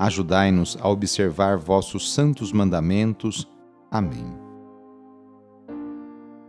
Ajudai-nos 0.00 0.78
a 0.80 0.88
observar 0.88 1.58
vossos 1.58 2.14
santos 2.14 2.54
mandamentos. 2.54 3.46
Amém. 3.90 4.34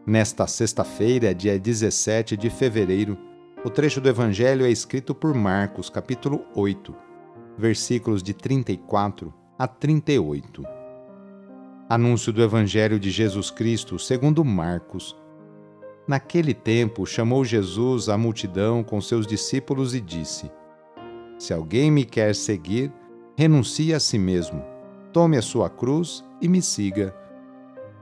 Nesta 0.07 0.47
sexta-feira, 0.47 1.35
dia 1.35 1.59
17 1.59 2.37
de 2.37 2.49
fevereiro, 2.49 3.17
o 3.65 3.69
trecho 3.69 3.99
do 3.99 4.07
Evangelho 4.07 4.65
é 4.65 4.69
escrito 4.69 5.13
por 5.13 5.35
Marcos, 5.35 5.89
capítulo 5.89 6.45
8, 6.55 6.95
versículos 7.57 8.23
de 8.23 8.33
34 8.33 9.33
a 9.59 9.67
38. 9.67 10.63
Anúncio 11.89 12.31
do 12.31 12.41
Evangelho 12.41 12.97
de 12.97 13.11
Jesus 13.11 13.51
Cristo 13.51 13.99
segundo 13.99 14.45
Marcos. 14.45 15.13
Naquele 16.07 16.53
tempo 16.53 17.05
chamou 17.05 17.43
Jesus 17.43 18.07
a 18.07 18.17
multidão 18.17 18.81
com 18.81 19.01
seus 19.01 19.27
discípulos 19.27 19.93
e 19.93 19.99
disse: 19.99 20.49
Se 21.37 21.53
alguém 21.53 21.91
me 21.91 22.05
quer 22.05 22.33
seguir, 22.33 22.93
renuncie 23.41 23.91
a 23.91 23.99
si 23.99 24.19
mesmo, 24.19 24.63
tome 25.11 25.35
a 25.35 25.41
sua 25.41 25.67
cruz 25.67 26.23
e 26.39 26.47
me 26.47 26.61
siga. 26.61 27.11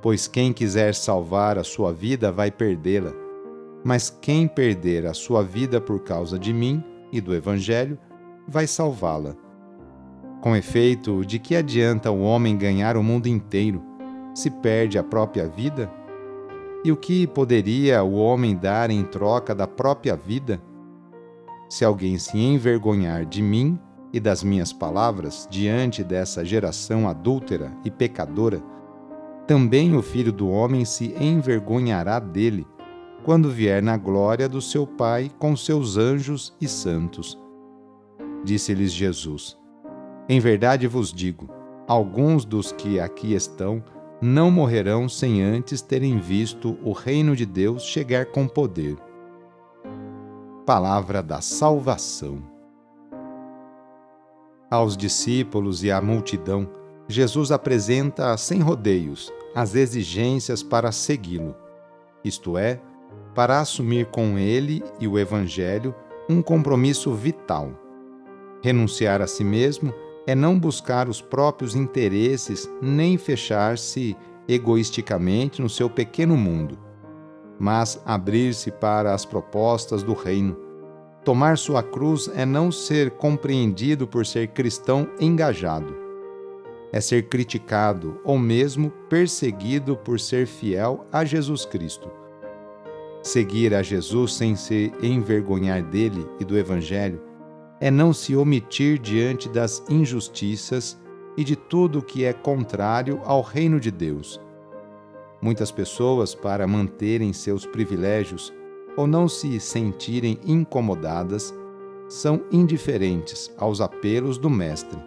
Pois 0.01 0.27
quem 0.27 0.51
quiser 0.51 0.93
salvar 0.93 1.57
a 1.57 1.63
sua 1.63 1.93
vida 1.93 2.29
vai 2.29 2.51
perdê-la, 2.51 3.13
mas 3.81 4.09
quem 4.09 4.49
perder 4.49 5.05
a 5.05 5.13
sua 5.13 5.41
vida 5.41 5.79
por 5.79 6.01
causa 6.01 6.37
de 6.37 6.51
mim 6.51 6.83
e 7.09 7.21
do 7.21 7.33
Evangelho 7.33 7.97
vai 8.45 8.67
salvá-la. 8.67 9.33
Com 10.41 10.57
efeito, 10.57 11.23
de 11.23 11.39
que 11.39 11.55
adianta 11.55 12.11
o 12.11 12.19
homem 12.19 12.57
ganhar 12.57 12.97
o 12.97 13.03
mundo 13.03 13.27
inteiro 13.27 13.81
se 14.35 14.51
perde 14.51 14.99
a 14.99 15.03
própria 15.03 15.47
vida? 15.47 15.89
E 16.83 16.91
o 16.91 16.97
que 16.97 17.25
poderia 17.25 18.03
o 18.03 18.15
homem 18.15 18.57
dar 18.57 18.91
em 18.91 19.05
troca 19.05 19.55
da 19.55 19.65
própria 19.65 20.17
vida? 20.17 20.61
Se 21.69 21.85
alguém 21.85 22.17
se 22.17 22.37
envergonhar 22.37 23.23
de 23.25 23.41
mim 23.41 23.79
e 24.11 24.19
das 24.19 24.43
minhas 24.43 24.73
palavras 24.73 25.47
diante 25.49 26.03
dessa 26.03 26.43
geração 26.43 27.07
adúltera 27.07 27.71
e 27.83 27.91
pecadora, 27.91 28.61
também 29.47 29.95
o 29.95 30.01
Filho 30.01 30.31
do 30.31 30.49
Homem 30.49 30.85
se 30.85 31.15
envergonhará 31.19 32.19
dele, 32.19 32.67
quando 33.23 33.49
vier 33.49 33.81
na 33.81 33.97
glória 33.97 34.47
do 34.47 34.61
seu 34.61 34.85
Pai 34.85 35.31
com 35.37 35.55
seus 35.55 35.97
anjos 35.97 36.55
e 36.61 36.67
santos. 36.67 37.37
Disse-lhes 38.43 38.91
Jesus: 38.91 39.57
Em 40.27 40.39
verdade 40.39 40.87
vos 40.87 41.11
digo, 41.11 41.49
alguns 41.87 42.45
dos 42.45 42.71
que 42.71 42.99
aqui 42.99 43.33
estão 43.33 43.83
não 44.21 44.51
morrerão 44.51 45.07
sem 45.07 45.41
antes 45.41 45.81
terem 45.81 46.19
visto 46.19 46.77
o 46.83 46.91
reino 46.91 47.35
de 47.35 47.45
Deus 47.45 47.83
chegar 47.83 48.27
com 48.27 48.47
poder. 48.47 48.97
Palavra 50.65 51.23
da 51.23 51.41
Salvação. 51.41 52.48
Aos 54.71 54.95
discípulos 54.95 55.83
e 55.83 55.91
à 55.91 55.99
multidão, 55.99 56.69
Jesus 57.07 57.51
apresenta 57.51 58.37
sem 58.37 58.59
rodeios 58.59 59.33
as 59.55 59.73
exigências 59.73 60.61
para 60.61 60.91
segui-lo, 60.91 61.55
isto 62.23 62.55
é, 62.55 62.79
para 63.33 63.59
assumir 63.59 64.05
com 64.07 64.37
ele 64.37 64.83
e 64.99 65.07
o 65.07 65.17
Evangelho 65.17 65.95
um 66.29 66.39
compromisso 66.39 67.11
vital. 67.15 67.71
Renunciar 68.61 69.23
a 69.23 69.27
si 69.27 69.43
mesmo 69.43 69.91
é 70.27 70.35
não 70.35 70.59
buscar 70.59 71.09
os 71.09 71.19
próprios 71.19 71.75
interesses 71.75 72.69
nem 72.79 73.17
fechar-se 73.17 74.15
egoisticamente 74.47 75.63
no 75.63 75.69
seu 75.69 75.89
pequeno 75.89 76.37
mundo, 76.37 76.77
mas 77.57 77.99
abrir-se 78.05 78.69
para 78.69 79.15
as 79.15 79.25
propostas 79.25 80.03
do 80.03 80.13
Reino 80.13 80.68
Tomar 81.23 81.57
sua 81.57 81.83
cruz 81.83 82.29
é 82.33 82.45
não 82.45 82.71
ser 82.71 83.11
compreendido 83.11 84.07
por 84.07 84.25
ser 84.25 84.47
cristão 84.49 85.07
engajado. 85.19 85.95
É 86.91 87.01
ser 87.01 87.27
criticado 87.27 88.19
ou 88.23 88.39
mesmo 88.39 88.89
perseguido 89.09 89.97
por 89.97 90.19
ser 90.19 90.47
fiel 90.47 91.05
a 91.11 91.25
Jesus 91.25 91.65
Cristo. 91.65 92.09
Seguir 93.21 93.75
a 93.75 93.83
Jesus 93.83 94.33
sem 94.33 94.55
se 94.55 94.93
envergonhar 95.03 95.83
dele 95.83 96.25
e 96.39 96.45
do 96.45 96.57
Evangelho 96.57 97.21
é 97.81 97.91
não 97.91 98.13
se 98.13 98.35
omitir 98.35 98.97
diante 98.97 99.49
das 99.49 99.83
injustiças 99.89 100.97
e 101.35 101.43
de 101.43 101.55
tudo 101.55 102.01
que 102.01 102.23
é 102.23 102.33
contrário 102.33 103.21
ao 103.23 103.41
reino 103.41 103.79
de 103.79 103.91
Deus. 103.91 104.41
Muitas 105.41 105.71
pessoas, 105.71 106.35
para 106.35 106.67
manterem 106.67 107.31
seus 107.31 107.65
privilégios, 107.65 108.53
ou 108.99 109.07
não 109.07 109.29
se 109.29 109.61
sentirem 109.61 110.37
incomodadas, 110.45 111.55
são 112.09 112.41
indiferentes 112.51 113.49
aos 113.57 113.79
apelos 113.79 114.37
do 114.37 114.49
Mestre. 114.49 114.99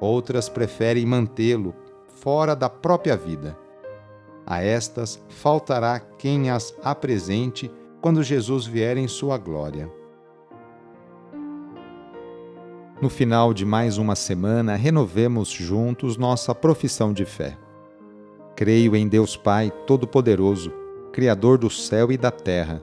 Outras 0.00 0.48
preferem 0.48 1.04
mantê-lo 1.04 1.74
fora 2.06 2.56
da 2.56 2.70
própria 2.70 3.14
vida. 3.14 3.58
A 4.46 4.62
estas 4.62 5.22
faltará 5.28 6.00
quem 6.00 6.48
as 6.48 6.74
apresente 6.82 7.70
quando 8.00 8.22
Jesus 8.22 8.64
vier 8.64 8.96
em 8.96 9.06
sua 9.06 9.36
glória. 9.36 9.92
No 13.02 13.10
final 13.10 13.52
de 13.52 13.66
mais 13.66 13.98
uma 13.98 14.16
semana, 14.16 14.76
renovemos 14.76 15.50
juntos 15.50 16.16
nossa 16.16 16.54
profissão 16.54 17.12
de 17.12 17.26
fé. 17.26 17.58
Creio 18.56 18.96
em 18.96 19.06
Deus 19.06 19.36
Pai 19.36 19.70
Todo-Poderoso, 19.86 20.72
Criador 21.12 21.58
do 21.58 21.68
céu 21.68 22.10
e 22.10 22.16
da 22.16 22.30
terra 22.30 22.82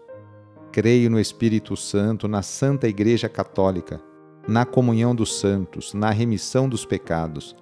Creio 0.71 1.09
no 1.09 1.19
Espírito 1.19 1.75
Santo, 1.75 2.29
na 2.29 2.41
Santa 2.41 2.87
Igreja 2.87 3.27
Católica, 3.27 4.01
na 4.47 4.65
comunhão 4.65 5.13
dos 5.13 5.37
santos, 5.37 5.93
na 5.93 6.11
remissão 6.11 6.69
dos 6.69 6.85
pecados, 6.85 7.55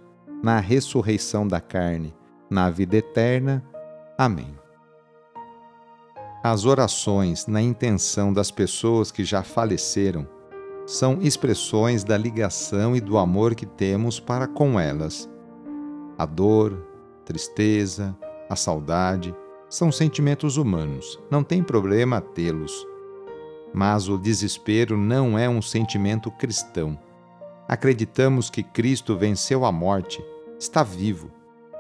na 0.44 0.60
ressurreição 0.60 1.48
da 1.48 1.60
carne, 1.60 2.14
na 2.50 2.70
vida 2.70 2.98
eterna. 2.98 3.66
Amém. 4.16 4.54
As 6.44 6.66
orações 6.66 7.48
na 7.48 7.62
intenção 7.62 8.32
das 8.32 8.52
pessoas 8.52 9.12
que 9.12 9.26
já 9.26 9.42
faleceram 9.42 10.28
são 10.86 11.20
expressões 11.22 12.04
da 12.04 12.16
ligação 12.16 12.96
e 12.96 13.02
do 13.02 13.18
amor 13.18 13.56
que 13.56 13.66
temos 13.66 14.20
para 14.20 14.48
com 14.48 14.80
elas. 14.80 15.28
A 16.18 16.26
dor, 16.26 16.88
tristeza, 17.26 18.16
a 18.48 18.56
saudade 18.56 19.36
são 19.68 19.92
sentimentos 19.92 20.58
humanos, 20.58 21.20
não 21.30 21.44
tem 21.44 21.62
problema 21.62 22.22
tê-los. 22.22 22.89
Mas 23.74 24.10
o 24.10 24.18
desespero 24.18 24.98
não 24.98 25.38
é 25.38 25.48
um 25.48 25.62
sentimento 25.62 26.32
cristão. 26.32 26.98
Acreditamos 27.68 28.50
que 28.50 28.64
Cristo 28.64 29.16
venceu 29.16 29.64
a 29.64 29.72
morte, 29.72 30.24
está 30.60 30.84
vivo, 30.84 31.32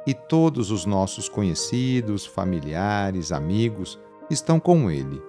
e 0.05 0.13
todos 0.13 0.71
os 0.71 0.85
nossos 0.85 1.27
conhecidos, 1.27 2.25
familiares, 2.25 3.31
amigos 3.31 3.99
estão 4.29 4.59
com 4.59 4.89
Ele. 4.89 5.21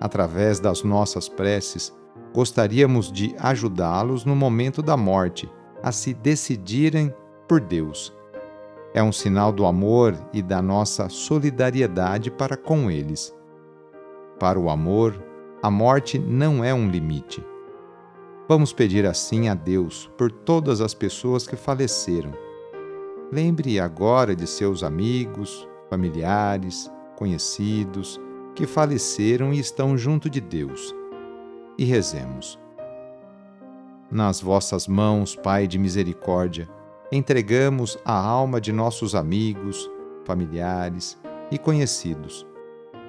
Através 0.00 0.60
das 0.60 0.82
nossas 0.82 1.28
preces, 1.28 1.94
gostaríamos 2.34 3.10
de 3.10 3.34
ajudá-los 3.38 4.24
no 4.24 4.36
momento 4.36 4.82
da 4.82 4.96
morte 4.96 5.50
a 5.82 5.92
se 5.92 6.14
decidirem 6.14 7.12
por 7.48 7.60
Deus. 7.60 8.12
É 8.94 9.02
um 9.02 9.12
sinal 9.12 9.52
do 9.52 9.66
amor 9.66 10.16
e 10.32 10.42
da 10.42 10.62
nossa 10.62 11.08
solidariedade 11.08 12.30
para 12.30 12.56
com 12.56 12.90
eles. 12.90 13.34
Para 14.38 14.58
o 14.58 14.70
amor, 14.70 15.22
a 15.62 15.70
morte 15.70 16.18
não 16.18 16.62
é 16.62 16.72
um 16.72 16.88
limite. 16.88 17.44
Vamos 18.48 18.72
pedir 18.72 19.04
assim 19.04 19.48
a 19.48 19.54
Deus 19.54 20.08
por 20.16 20.30
todas 20.30 20.80
as 20.80 20.94
pessoas 20.94 21.46
que 21.46 21.56
faleceram. 21.56 22.32
Lembre 23.32 23.78
agora 23.80 24.36
de 24.36 24.46
seus 24.46 24.82
amigos, 24.82 25.68
familiares, 25.90 26.90
conhecidos 27.16 28.20
que 28.54 28.66
faleceram 28.66 29.52
e 29.52 29.58
estão 29.58 29.98
junto 29.98 30.30
de 30.30 30.40
Deus. 30.40 30.94
E 31.76 31.84
rezemos. 31.84 32.58
Nas 34.10 34.40
vossas 34.40 34.88
mãos, 34.88 35.36
Pai 35.36 35.66
de 35.66 35.78
misericórdia, 35.78 36.68
entregamos 37.12 37.98
a 38.04 38.18
alma 38.18 38.60
de 38.60 38.72
nossos 38.72 39.14
amigos, 39.14 39.90
familiares 40.24 41.18
e 41.50 41.58
conhecidos, 41.58 42.46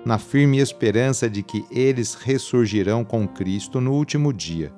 na 0.06 0.18
firme 0.18 0.60
esperança 0.60 1.30
de 1.30 1.44
que 1.44 1.66
eles 1.70 2.14
ressurgirão 2.14 3.04
com 3.04 3.28
Cristo 3.28 3.82
no 3.82 3.94
último 3.94 4.32
dia, 4.32 4.74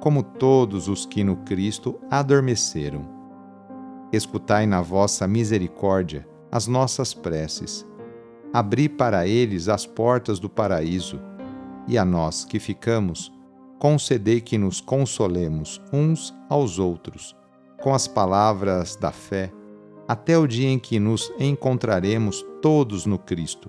como 0.00 0.22
todos 0.22 0.88
os 0.88 1.04
que 1.04 1.24
no 1.24 1.36
Cristo 1.38 1.98
adormeceram. 2.10 3.04
Escutai 4.12 4.66
na 4.66 4.80
vossa 4.80 5.26
misericórdia 5.26 6.26
as 6.52 6.68
nossas 6.68 7.12
preces. 7.12 7.84
Abri 8.52 8.88
para 8.88 9.26
eles 9.26 9.68
as 9.68 9.84
portas 9.84 10.38
do 10.38 10.48
paraíso, 10.48 11.20
e 11.88 11.98
a 11.98 12.04
nós 12.04 12.44
que 12.44 12.60
ficamos, 12.60 13.32
concedei 13.78 14.40
que 14.40 14.56
nos 14.56 14.80
consolemos 14.80 15.82
uns 15.92 16.32
aos 16.48 16.78
outros, 16.78 17.36
com 17.82 17.92
as 17.92 18.06
palavras 18.06 18.94
da 18.94 19.10
fé, 19.10 19.52
até 20.06 20.38
o 20.38 20.46
dia 20.46 20.68
em 20.68 20.78
que 20.78 21.00
nos 21.00 21.32
encontraremos 21.38 22.44
todos 22.62 23.04
no 23.04 23.18
Cristo, 23.18 23.68